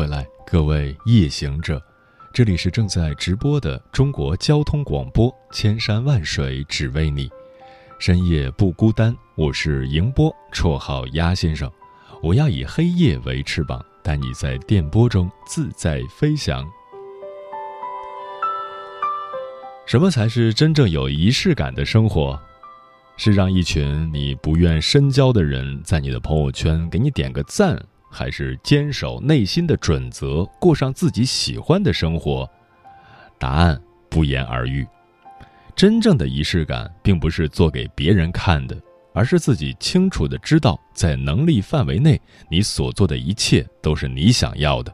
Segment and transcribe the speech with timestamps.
[0.00, 1.78] 回来，各位夜行者，
[2.32, 7.30] 这里是正在直播的中国交通广播，千山万水只为你，
[7.98, 9.14] 深夜不孤单。
[9.34, 11.70] 我是迎波，绰号鸭先生。
[12.22, 16.66] 我要以黑夜为翅膀，带你在电波中自在飞翔。
[19.84, 22.40] 什么才是真正有仪式感的生活？
[23.18, 27.78] 是让一群你不愿深交的人在你的朋友圈给你点个赞？
[28.10, 32.48] 还是坚守内心的准则，过上自己喜欢的生活？
[33.38, 33.80] 答案
[34.10, 34.86] 不言而喻。
[35.76, 38.76] 真正的仪式感，并不是做给别人看的，
[39.14, 44.92] 而是自己清楚的知道，在能力范围内，你所做的一切都是你想要的，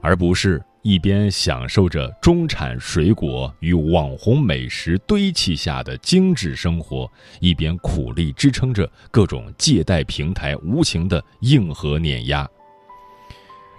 [0.00, 0.62] 而不是。
[0.82, 12.48] 一边享受着中产水果与网红美食堆砌下的精致生活，一边苦力支撑着各种借贷平台无情的硬核碾压。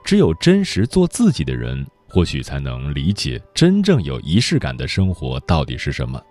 [0.06, 6.22] 只有真实做自己的人，或许才能理解真正有仪式感的生活到底是什么。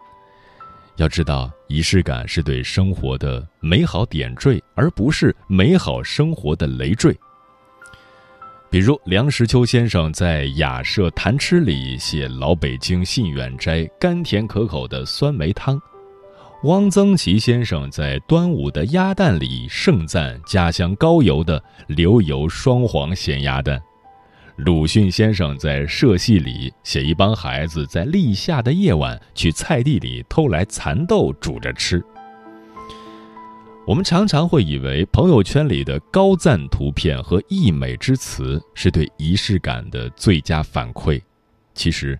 [0.97, 7.17] 要知道，仪式感是对生活的美好点缀，而不是美好生活的累赘。
[8.71, 15.77] 比如梁实秋先生在《雅舍谈吃》里写老北京信远斋甘甜可口的酸梅汤，
[16.63, 23.83] 汪曾祺先生在端午的鸭蛋里盛赞家乡高邮的流油双黄咸鸭蛋，
[24.55, 32.01] 鲁迅先生在《社戏》里写一帮孩子在立夏的夜晚去菜地里偷来蚕豆煮着吃。
[33.91, 41.21] 我们常常会以为朋友圈里的高赞图片和溢美之词是对仪式感的最佳反馈，
[41.75, 42.17] 其实，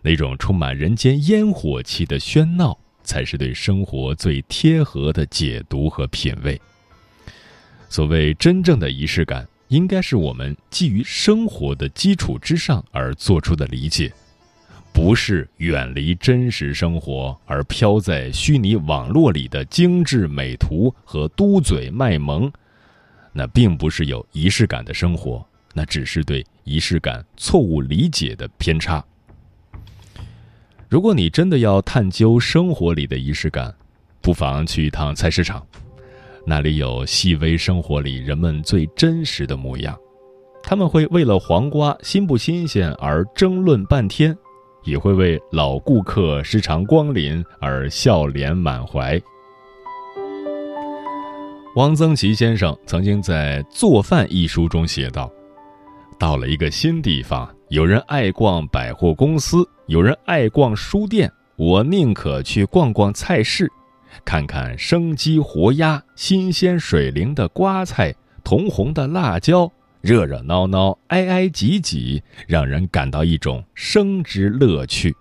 [0.00, 6.58] 那种充满人间烟火气的喧闹，才是对生活最贴合的解读和品味。
[7.90, 14.10] 所谓真正的仪式感，应该是我们基于生活的基础之上而做出的理解。
[15.02, 22.52] 不是远离真实生活而飘在虚拟网络里的精致美图和嘟嘴卖萌，
[23.32, 29.02] 那并不是有仪式感的生活，那只是对仪式感错误理解的偏差。
[30.86, 33.74] 如果你真的要探究生活里的仪式感，
[34.20, 35.66] 不妨去一趟菜市场，
[36.44, 39.98] 那里有细微生活里人们最真实的模样。
[40.62, 44.36] 他们会为了黄瓜新不新鲜而争论半天。
[44.84, 49.20] 也会为老顾客时常光临而笑脸满怀。
[51.76, 55.30] 汪曾祺先生曾经在《做饭》一书中写道
[56.18, 63.70] ：“到了一个新地方，有人爱逛百货公司，有人爱逛书店，我宁可去逛逛菜市，
[64.24, 68.12] 看看生鸡活鸭、新鲜水灵的瓜菜、
[68.42, 75.14] 铜红的辣椒。”热热闹闹，挨挨挤挤，让人感到一种生之乐趣。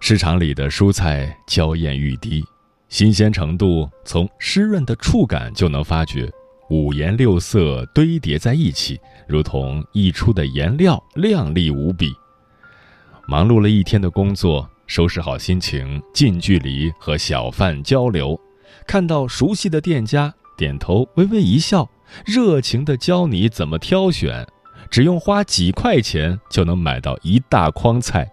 [0.00, 2.42] 市场里的蔬菜娇艳欲滴，
[2.88, 6.28] 新鲜程度从湿润的触感就能发觉，
[6.70, 12.12] 五颜六色堆叠在一起，如同溢出的颜料，亮丽无比。
[13.28, 18.40] 忙碌了一天的工作，收拾好心情，近距离和小贩交流，
[18.88, 21.88] 看到熟悉的店家，点头微微一笑。
[22.24, 24.46] 热情地教你怎么挑选，
[24.90, 28.30] 只用花几块钱就能买到一大筐菜。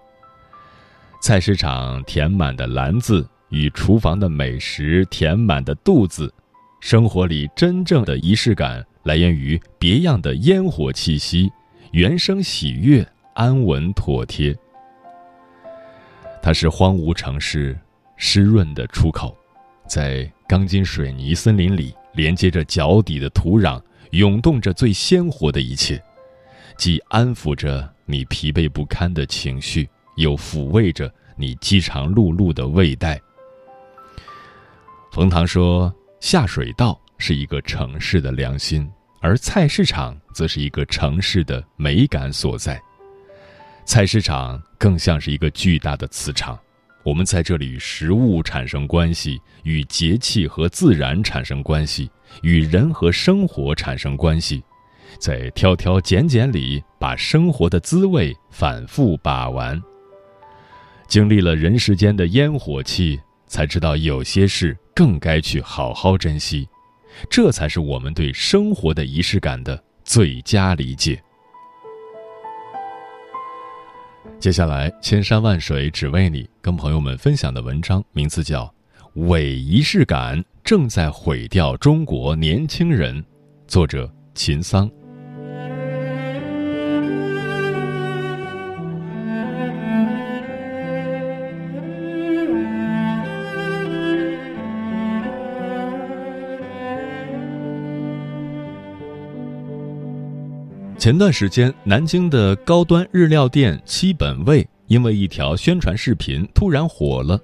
[1.22, 6.34] 菜市场填满的篮子与厨房的美食填满的肚子，
[6.80, 11.52] 生活里真正的仪式感来源于别样的烟火气息，
[11.92, 14.56] 原生喜悦，安稳妥帖。
[16.42, 17.78] 它是荒芜城市
[18.16, 19.36] 湿润的出口，
[19.88, 21.94] 在钢筋水泥森林里。
[22.18, 23.80] 连接着脚底的土壤，
[24.10, 26.04] 涌动着最鲜活的一切，
[26.76, 33.22] 既安抚着你疲惫不堪的情绪，又抚慰着你饥肠辘辘的胃袋。
[35.12, 38.90] 冯唐说：“下水道是一个城市的良心，
[39.22, 42.82] 而菜市场则是一个城市的美感所在。
[43.86, 46.60] 菜市场更像是一个巨大的磁场，
[47.08, 52.12] 我们在这里与食物产生关系，与节气和自然产生关系，
[52.42, 54.62] 与人和生活产生关系，
[55.18, 59.82] 在挑挑拣拣里把生活的滋味反复把玩。
[61.08, 66.68] 经历了人世间的烟火气，才知道有些事更该去好好珍惜，
[67.30, 71.24] 这才是我们对生活的仪式感的最佳理解。
[74.40, 78.72] 接下来，千山万水只为你，跟朋友们分享的文章名字叫
[79.28, 83.20] 《伪仪式感正在毁掉中国年轻人》，
[83.68, 84.90] 作者秦桑。
[101.08, 107.40] 前段时间，南京的高端日料店七本味因为一条宣传视频突然火了。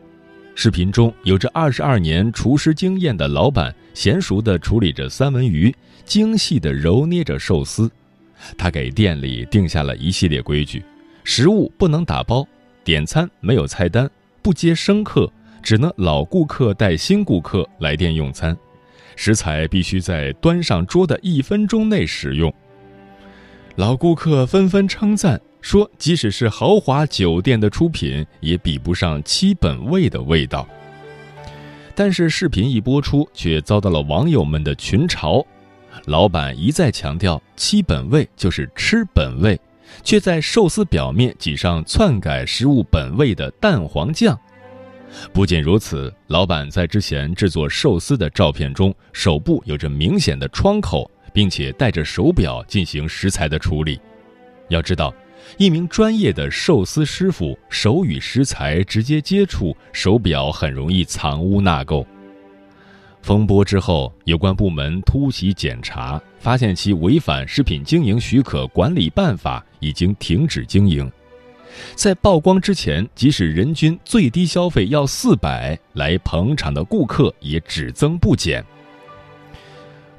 [0.53, 5.73] 视频中有着二十二年厨师经验的老板，娴熟地处理着三文鱼，
[6.03, 7.89] 精细地揉捏着寿司。
[8.57, 10.83] 他给店里定下了一系列规矩：
[11.23, 12.45] 食物不能打包，
[12.83, 14.11] 点餐没有菜单，
[14.41, 15.31] 不接生客，
[15.61, 18.57] 只能老顾客带新顾客来店用餐，
[19.15, 22.53] 食材必须在端上桌的一分钟内使用。
[23.75, 30.67] 老顾客纷纷称赞说：“即使是豪华酒店的出品，也比不上七本味的味道。”
[31.95, 35.43] 但是视频一播出，却遭到了网友们的群嘲。
[36.05, 39.59] 老板一再强调“七本味”就是吃本味，
[40.03, 44.37] 却在寿司表面挤上篡改食物本味的蛋黄酱。
[45.31, 51.09] 不仅如此，老板在之前制作寿司的照片中，手部有着明显的创口。
[51.33, 53.99] 并且带着手表进行食材的处理。
[54.69, 55.13] 要知道，
[55.57, 62.05] 一名专业的寿司师傅手与食材直接接触，手表很容易藏污纳垢。
[63.21, 71.09] 风波之后，有关部门突袭检查，发现其违反《食品经营许可管理办法》，已经停止经营。
[71.95, 78.63] 在曝光之前，即使人均最低消费要四百，来捧场的顾客也只增不减。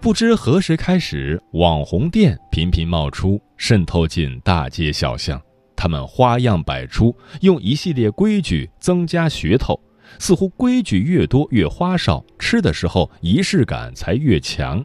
[0.05, 5.41] 不知何时开始，网红店频频冒出，渗透进大街小巷。
[5.75, 9.81] 他们花样百出，用一系列规矩增加噱头，
[10.19, 14.85] 似乎规矩越多越花哨，吃的时候仪式感才越强。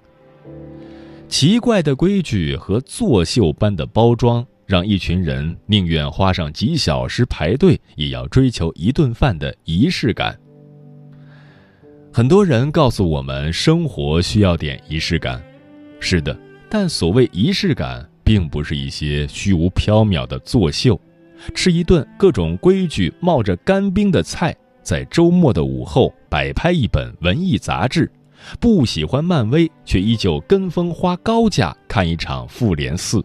[1.28, 10.40] 奇怪的规矩和作秀般的包装，让一群人宁愿花上几小时排队，也要追求一顿饭的仪式感。
[12.12, 15.42] 很多人告诉我们，生活需要点仪式感。
[16.00, 21.00] 是的，但所谓仪式感，并不是一些虚无缥缈的作秀，
[21.54, 28.12] 吃一顿各种规矩冒着干冰的菜，在周末的午后摆拍一本文艺杂志，
[28.60, 33.24] 不喜欢漫威却依旧跟风花高价看一场复联四，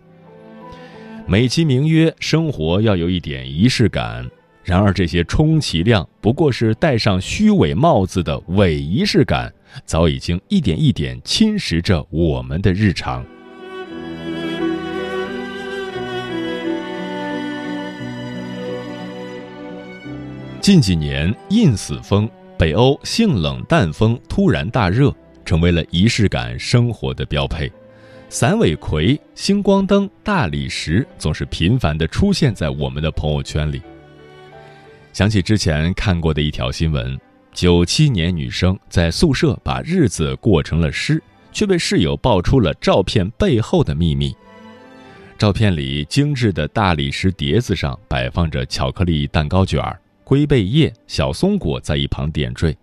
[1.26, 4.28] 美其名曰生活要有一点仪式感。
[4.64, 9.52] 然而，这些充其量不过是戴上虚伪帽子的伪仪式感，
[9.84, 13.22] 早已经一点一点侵蚀着我们的日常。
[20.62, 22.26] 近几年，ins 风、
[22.56, 25.14] 北欧性冷淡风突然大热，
[25.44, 27.70] 成为了仪式感生活的标配。
[28.31, 33.82] 散尾葵、星光灯、大理石总是频繁地出现在我们的朋友圈里。
[35.15, 37.17] 想起之前看过的一条新闻：
[37.53, 44.35] 九七年女生在宿舍把日子过成了诗，却被室友爆出了照片背后的秘密。
[45.39, 49.81] 照片里精致的大理石碟子上摆放着巧克力蛋糕卷、
[50.25, 52.77] 龟背叶、小松果在一旁点缀，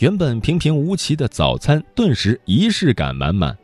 [0.00, 3.56] 原本平平无奇的早餐顿时仪式感满满。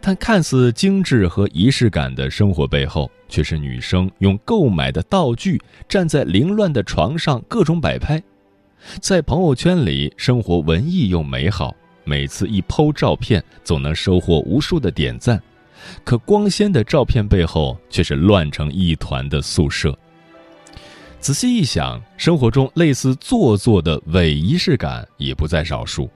[0.00, 8.22] 但看似精致和仪式感的生活背后，却是女生用购买的道具站在凌乱的床上各种摆拍。
[9.00, 11.74] 在朋友圈里，生活文艺又美好，
[12.04, 15.40] 每次一剖照片，总能收获无数的点赞。
[16.04, 19.96] 可光鲜的照片背后，却是乱成一团的宿舍。
[21.20, 26.10] 仔细一想，生活中类似做作的伪仪式感也不在少数。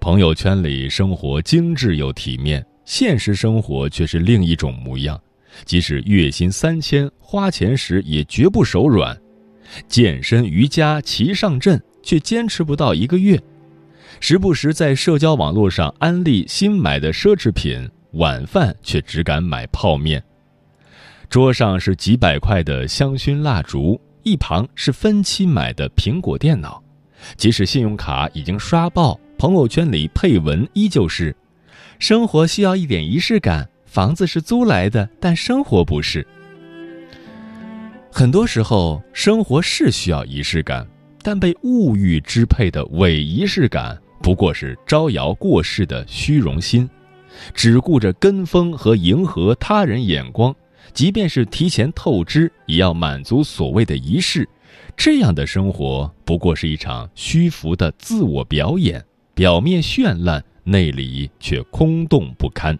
[0.00, 2.64] 朋友圈里生活精致又体面。
[2.84, 5.20] 现实生活却是另一种模样，
[5.64, 9.18] 即使月薪三千，花钱时也绝不手软。
[9.88, 13.40] 健身、瑜伽齐上阵，却坚持不到一个月。
[14.20, 20.22] 时不时在社交网络上安利新买的奢侈品，晚饭却只敢买泡面。
[21.28, 26.80] 桌上是几百块的香薰蜡烛，一旁是分期买的苹果电脑，
[27.36, 31.34] 即使信用卡已经刷爆，朋友圈里配文依旧是
[31.98, 36.26] ：“生活需要一点仪式感，房子是租来的，但生活不是。”
[38.10, 40.86] 很多时候，生活是需要仪式感，
[41.22, 46.88] 但被物欲支配的伪仪式感，不过是招摇过市的虚荣心，
[47.52, 50.54] 只顾着跟风和迎合他人眼光。
[50.92, 54.48] 即便是提前透支，也要满足所谓的仪式，
[54.96, 62.76] 这样的生活不过是一场虚浮的自我表演，表面绚烂，内里却空洞不堪。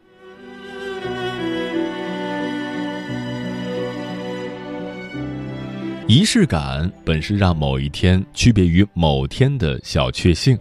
[6.07, 10.59] 仪式感本是让某一天区别于某天的小确幸，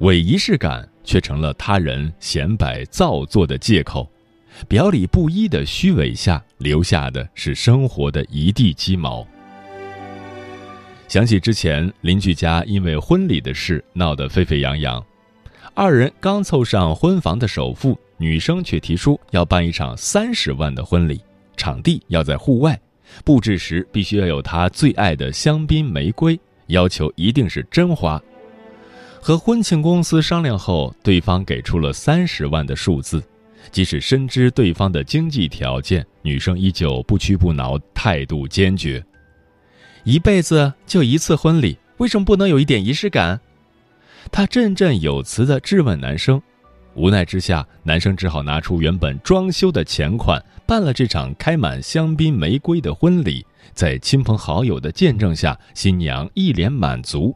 [0.00, 4.06] 伪仪式感却成了他人显摆造作的借口。
[4.68, 9.26] 表里不一的虚伪下，留下的是生活的一地鸡毛。
[11.08, 15.04] 想起之前邻居家因为婚礼的事闹得沸沸扬扬，
[15.78, 21.20] 二人刚凑上婚房的首付，女生却提出要办一场三十万的婚礼，
[21.54, 22.80] 场地要在户外，
[23.26, 28.18] 布置时必须要有她最爱的香槟玫瑰，要求一定是真花。
[29.20, 33.22] 和婚庆公司商量后，对方给出了三十万的数字。
[33.70, 39.04] 即使深知对方的经济条件，女生依旧不屈不挠，态度坚决。
[40.04, 43.38] 一辈子就一次婚礼，为什么不能有一点仪式感？
[44.30, 46.40] 她振振有词地质问男生。
[46.94, 53.44] 无奈之下，男生只好拿出原本装修的钱款，办了这场开满香槟玫瑰的婚礼。
[53.74, 57.34] 在亲朋好友的见证下，新娘一脸满足。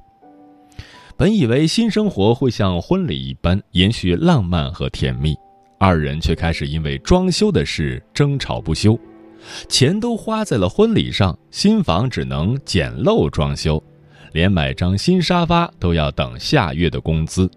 [1.17, 5.37] 本以为新生活会像婚礼一般延续浪漫和甜蜜。
[5.79, 8.99] 二人却开始因为装修的事争吵不休，
[9.69, 13.83] 钱都花在了婚礼上，新房只能简陋装修，
[14.33, 17.51] 连买张新沙发都要等下月的工资。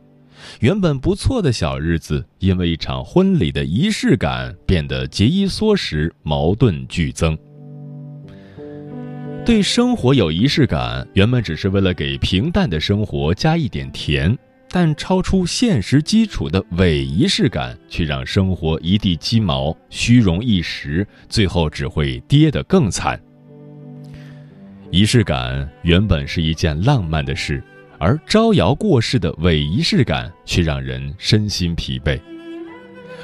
[0.60, 7.38] 原本不错的小日子，因为一场婚礼的仪式感变得节衣缩食，矛盾剧增。
[9.46, 14.38] 对生活有仪式感，原本只是为了给平淡的生活加一点甜。
[14.76, 23.22] 但超出现实基础的伪仪式感，却让生活一地鸡毛，虚荣一时，最后只会跌得更惨。
[24.94, 27.64] 仪式感原本是一件浪漫的事，
[27.98, 32.22] 而招摇过市的伪仪式感却让人身心疲惫。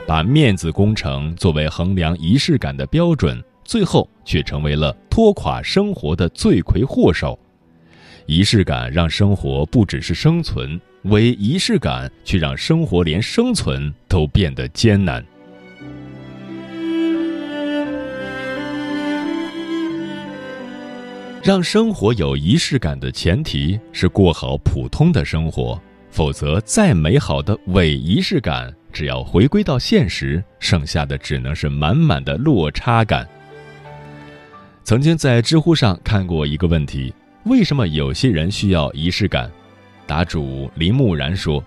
[0.07, 7.37] 把面子工程作为衡量仪式感的标准，最后却成为了拖垮生活的罪魁祸首。
[8.25, 10.81] 仪式感让生活不只是生存。
[11.03, 15.23] 伪仪式感却让生活连生存都变得艰难。
[21.41, 25.81] 让生活有仪式感的前提是过好普通的生活，
[26.11, 33.27] 否则再美好的伪仪式感，只要回归到现实，剩下的只能是满满的落差感。
[34.83, 37.13] 曾经在知乎上看过一个问题：
[37.45, 39.49] 为什么有些人需要仪式感？
[40.05, 41.63] 答主林木然说：“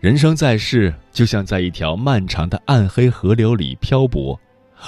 [0.00, 4.38] 人生在世，就像在一条漫长的暗黑河流里漂泊，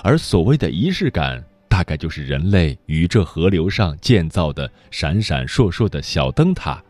[0.03, 1.43] 而所谓的仪式感，
[1.79, 6.83] 大概就是人类于这河流上建造的闪闪烁烁的小灯塔。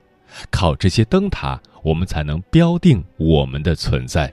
[0.50, 4.32] 靠这些灯塔，我们才能标定我们的存在。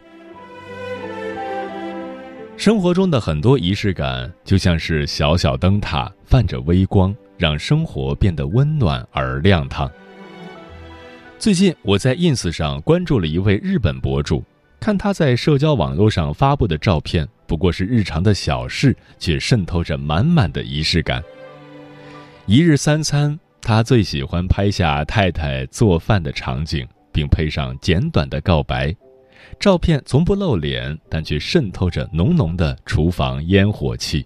[2.56, 9.92] 生活中的很多仪式感，就像是小小灯塔，泛着微光，让生活变得温暖而亮堂。”
[11.38, 14.42] 最近我在 ins 上关注了一位日本博主，
[14.80, 21.24] 看他在社交网络上发布的照片，不过是日常的小事，却渗透着满满的仪式感。
[22.46, 28.96] 一日三餐，他最喜欢拍下太太做饭的场景，并配上简短的告白。
[29.60, 34.26] 照片从不露脸，但却渗透着浓浓的厨房烟火气。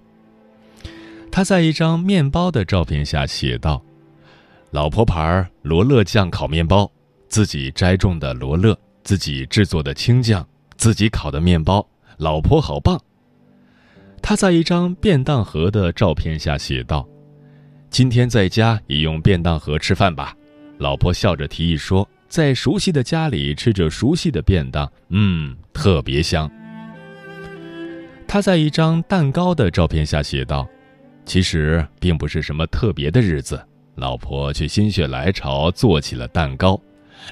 [1.31, 3.83] 他在一张面包的照片下写道
[4.71, 6.89] ：“老婆牌罗勒酱烤面包。”
[7.29, 10.43] 自己摘种的罗勒，自己制作的青酱，
[10.77, 12.99] 自己烤的面包，老婆好棒。
[14.21, 17.07] 他在一张便当盒的照片下写道
[17.89, 20.35] ：“今天在家也用便当盒吃饭吧。”
[20.77, 26.49] 老婆笑着提议说：“在熟悉的家里吃着熟悉的便当，嗯，特别香。”
[28.27, 30.67] 他在一张蛋糕的照片下写道
[31.25, 33.59] ：“其实并不是什么特别的日子，
[33.95, 36.79] 老婆却心血来潮做起了蛋糕。”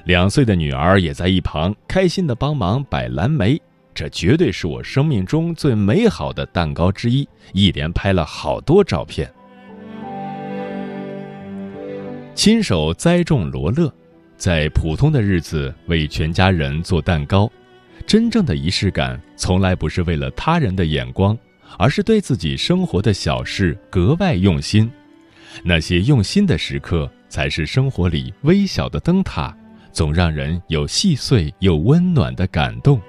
[0.03, 3.61] 两岁的女儿也在一旁开心的帮忙摆蓝莓，
[3.97, 7.27] 这绝对是我生命中最美好的蛋糕之一。
[7.51, 9.27] 一连拍了好多照片。
[12.35, 13.91] 亲手栽种罗勒，
[14.37, 17.51] 在普通的日子为全家人做蛋糕。
[18.05, 21.35] 真正的仪式感，从来不是为了他人的眼光，
[21.79, 24.87] 而是对自己生活的小事格外用心。
[25.63, 29.57] 那些用心的时刻，才是生活里微小的灯塔，
[29.91, 33.01] 总让人有细碎又温暖的感动。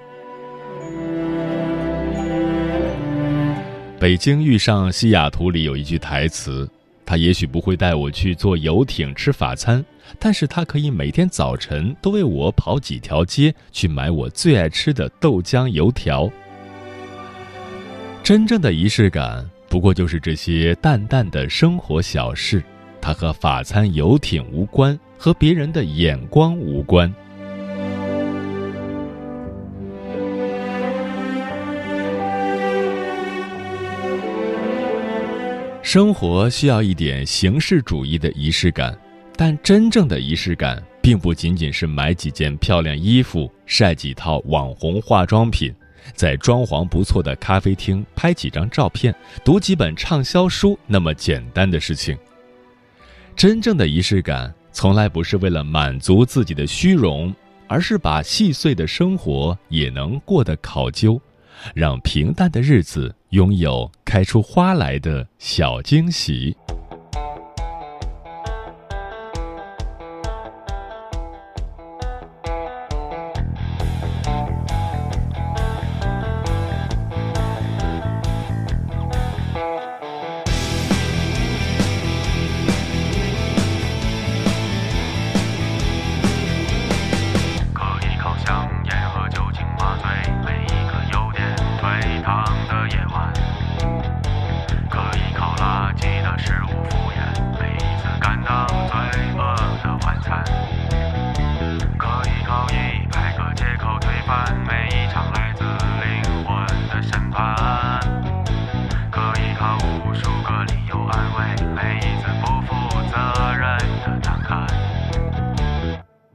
[3.99, 6.69] 北京遇上西雅图里有一句台词，
[7.05, 9.83] 他也许不会带我去坐游艇吃法餐。
[10.17, 16.31] 但是他可以每天早晨都为我跑几条街去买我最爱吃的豆浆油条。
[18.23, 22.63] 真正的仪式感，不过就是这些淡淡的生活小事，
[23.01, 27.13] 它和法餐游艇无关，和别人的眼光无关。
[35.91, 38.95] 生活需要一点形式主义的仪式感。
[39.35, 45.73] 但真正的仪式感，并不仅仅是买几件漂亮衣服、晒几套网红化妆品，
[46.13, 49.11] 在装潢不错的咖啡厅拍几张照片、
[49.43, 52.15] 读几本畅销书那么简单的事情。
[53.35, 57.33] 真正的仪式感，从来不是为了满足自己的虚荣，
[57.65, 61.19] 而是把细碎的生活也能过得考究，
[61.73, 66.55] 让平淡的日子拥有开出花来的小惊喜。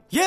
[0.09, 0.19] 其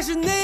[0.00, 0.39] 但是你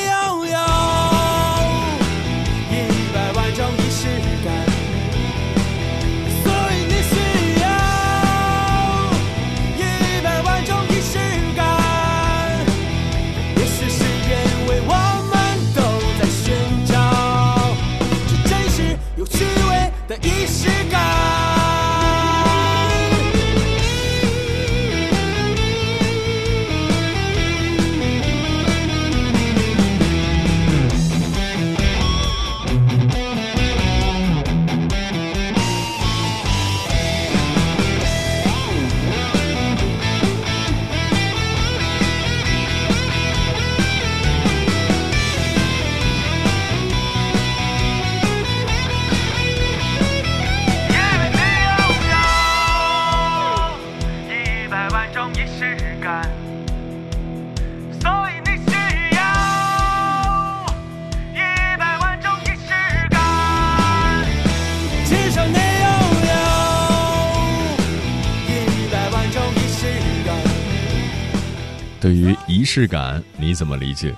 [72.78, 74.14] 式感，你怎么理解？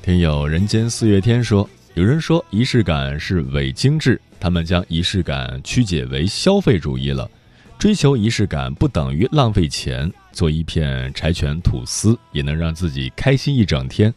[0.00, 7.28] 听友人间四月天说，有人说仪式感是伪精致，他们将仪式感曲解为消费主义了。
[7.76, 14.14] 追求仪式感不等于浪费钱，做一片柴犬吐司也能让自己开心一整天。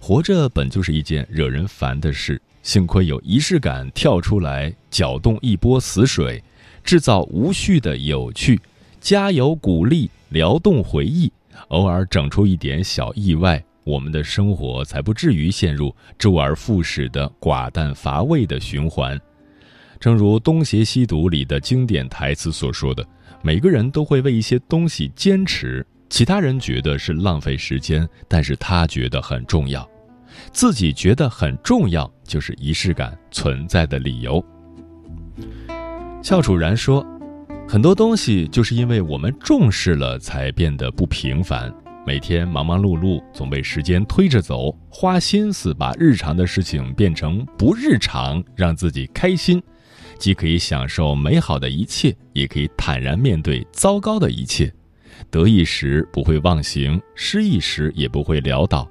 [0.00, 6.42] 活着本就是一件惹人烦的事，幸亏有仪式感跳出来搅动一波死水，
[6.82, 8.58] 制造无序的有趣，
[8.98, 11.30] 加油鼓励，撩动回忆。
[11.68, 19.20] 偶尔整出一点小意外，我们的生活才不至于陷入周而复始的寡淡乏味的循环。
[20.00, 23.06] 正如《东邪西毒》里的经典台词所说的
[23.42, 29.88] ：“每个人都会为一些东西坚持，其他人觉得是浪费时间，但是他觉得很重要。
[30.52, 34.44] 自己觉得很重要，就是仪式感存在的理由。”
[36.22, 37.06] 肖楚然说。
[37.66, 41.72] 很多东西就是因为我们重视了，才变得不平凡。
[42.06, 49.60] 每天忙忙碌碌，总被时间推着走，花心思把日常的事情变成不日常，让自己开心，
[50.18, 54.72] 既可以享受美好的一切，也可以坦然面对糟糕的一切。
[55.30, 58.88] 得意时不会忘形，失意时也不会潦倒。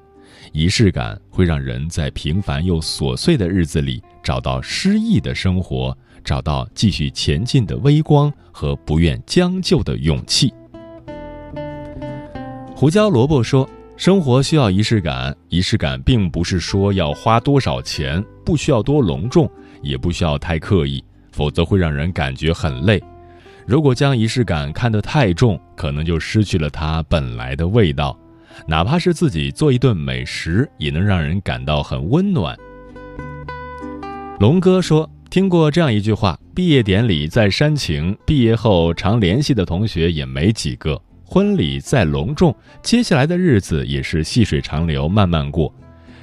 [0.51, 5.95] 仪式感会让人在平凡又琐碎的日子里找到诗意的生活。
[6.23, 10.53] 找到继续前进的微光和不愿将就的勇气。
[12.75, 19.49] 胡椒萝卜说：“生活需要仪式感，仪式感并不是说要花多少钱，不需要多隆重，
[19.81, 23.01] 也不需要太刻意，否则会让人感觉很累。
[23.65, 28.17] 如果将仪式感看得太重，可能就失去了它本来的味道。
[28.67, 32.57] 哪怕是自己做一顿美食，也能让人感到很温暖。”
[34.39, 35.09] 龙哥说。
[35.33, 45.73] 听过这样一句话：毕业典礼再煽情，毕业后常联系的同学也没几个；婚礼再隆重，接下来的日子也是细水长流，慢慢过。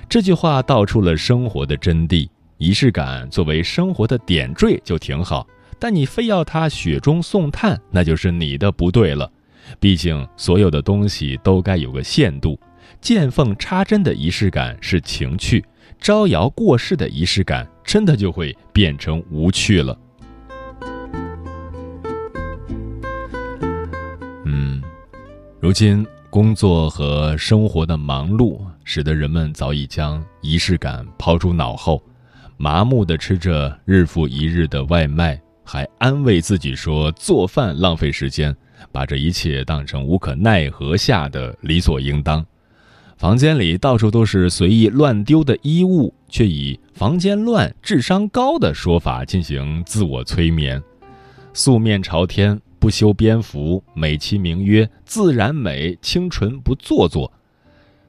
[0.09, 2.29] 这句话道出了生活的真谛。
[2.59, 5.45] 仪式感作为生活的点缀就挺好，
[5.81, 9.29] 但你非要它雪中送炭，那就是你的不对了。
[9.81, 12.57] 毕竟所有的东西都该有个限度，
[13.01, 15.65] 见缝插针的仪式感是情趣。
[16.01, 19.99] 招摇过市的仪式感，真的就会变成无趣了。
[24.45, 24.81] 嗯，
[25.59, 32.01] 如今工作和生活的忙碌，使得人们早已将仪式感抛诸脑后，
[32.57, 38.57] 麻木的吃着日复一日的外卖，还安慰自己说做饭浪费时间，
[38.93, 42.47] 把这一切当成无可奈何下的理所应当。
[43.17, 50.83] 房间里到处都是随意乱丢的衣物，却以“房间乱，智商高”的说法进行自我催眠。
[51.53, 57.31] 素面朝天，不修边幅，美其名曰自然美、清纯不做作。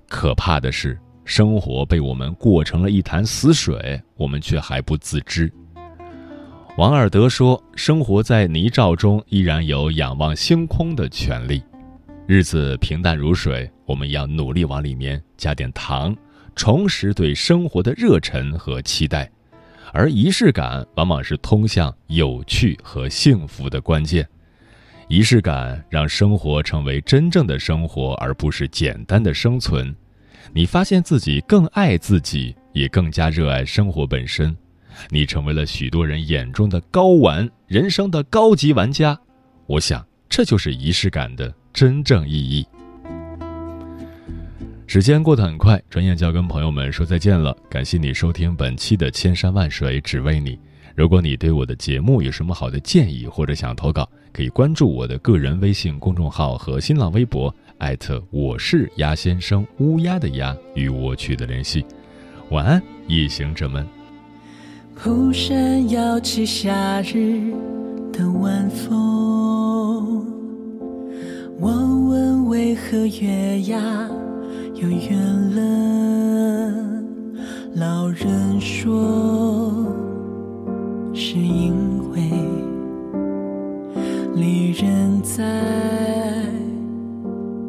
[0.08, 5.52] 可怕的是，生活被我们过成了一潭死水，我们却还不自知。
[6.78, 11.62] 王尔德说：“生活在泥沼中，依然有仰望星空的权利。”
[12.28, 16.16] 日子平淡如水，我们要努力往里面加点糖，
[16.56, 19.30] 重拾对生活的热忱和期待。
[19.94, 24.28] 而仪式感往往是通向有趣和幸福的关键。
[25.10, 29.94] 仪式感让生活成为真正的生活，而不是简单的生存。
[30.54, 34.56] 你发现自己更爱自己，也更加热爱生活本身。
[35.10, 39.20] 你成为了许多人眼中的高玩，人生的高级玩家。
[39.66, 41.54] 我想，这就是仪式感的。
[41.74, 42.68] 真正意义。
[44.94, 47.56] 时间过得很快，转眼就要跟朋友们说再见了。
[47.70, 50.52] 感谢你收听本期的《千山万水只为你》。
[50.96, 61.86] 如果你对我的节目有什么好的建议，或者想投稿，可以关注我的个人微信公众号和新浪微博，艾特我是鸭先生乌鸦的鸭，与我取得联系。
[62.50, 63.88] 晚安，夜行者们。
[64.94, 67.40] 蒲扇摇起夏日
[68.12, 70.28] 的晚风。
[71.58, 71.72] 我
[72.10, 73.80] 问为何月牙
[74.76, 75.18] 又圆
[75.56, 75.62] 了？
[77.76, 79.86] 老人说，
[81.14, 81.74] 是因
[82.12, 82.30] 为
[84.36, 85.44] 离人在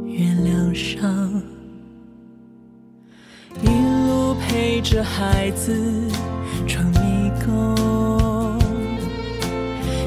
[0.05, 1.43] 月亮上，
[3.63, 3.67] 一
[4.09, 5.73] 路陪着孩子
[6.67, 8.59] 闯迷宫，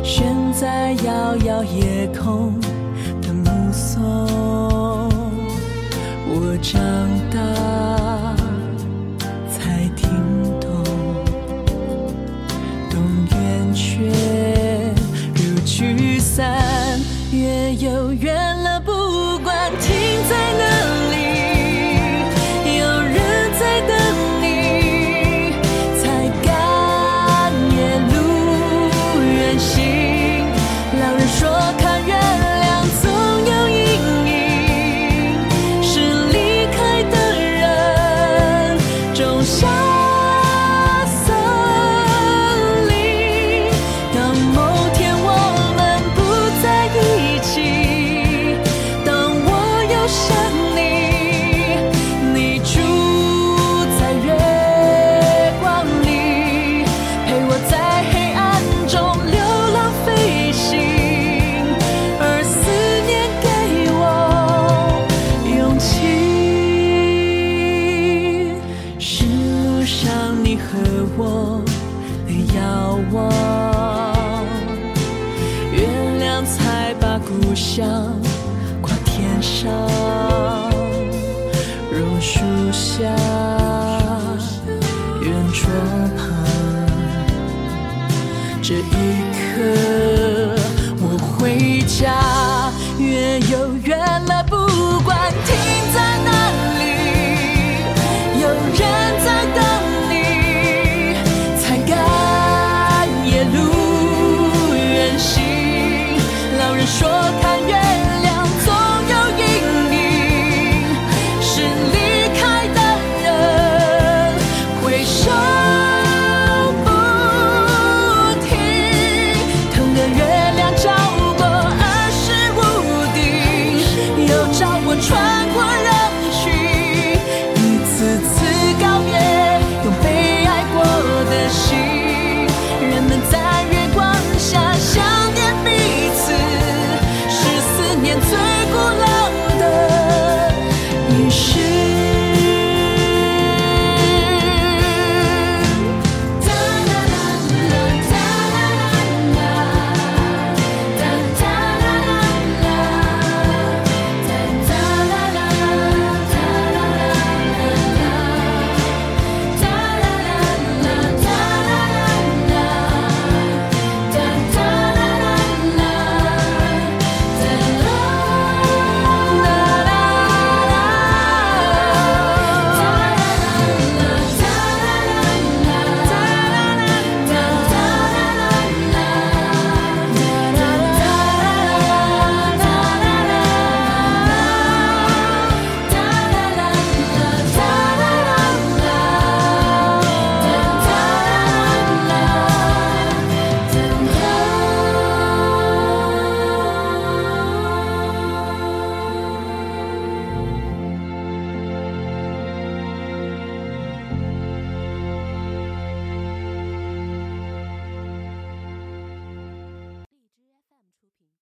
[0.03, 2.53] 悬在遥遥夜空。
[6.57, 6.79] 长
[7.31, 7.64] 大。